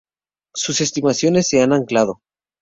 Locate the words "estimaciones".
0.81-1.47